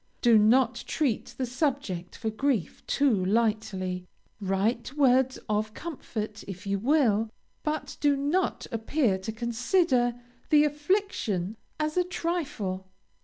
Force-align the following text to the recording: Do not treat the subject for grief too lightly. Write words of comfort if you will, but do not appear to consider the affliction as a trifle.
Do 0.23 0.39
not 0.39 0.83
treat 0.87 1.35
the 1.37 1.45
subject 1.45 2.15
for 2.15 2.31
grief 2.31 2.81
too 2.87 3.23
lightly. 3.23 4.07
Write 4.39 4.95
words 4.97 5.37
of 5.47 5.75
comfort 5.75 6.43
if 6.47 6.65
you 6.65 6.79
will, 6.79 7.29
but 7.61 7.97
do 7.99 8.15
not 8.17 8.65
appear 8.71 9.19
to 9.19 9.31
consider 9.31 10.15
the 10.49 10.63
affliction 10.63 11.55
as 11.79 11.97
a 11.97 12.03
trifle. 12.03 12.87